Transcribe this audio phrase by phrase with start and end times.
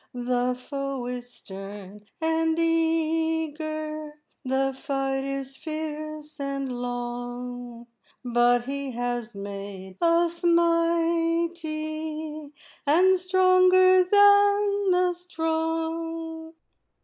[0.15, 7.85] The foe is stern and eager, The fight is fierce and long,
[8.25, 12.49] But He has made us mighty,
[12.87, 16.55] And stronger than the strong."